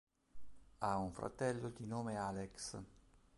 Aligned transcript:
Ha 0.79 0.97
un 0.97 1.11
fratello 1.11 1.69
di 1.69 1.85
nome 1.85 2.17
Alex. 2.17 2.83